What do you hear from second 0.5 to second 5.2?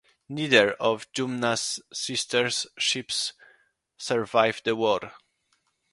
of "Jumna"s sister ships survived the war.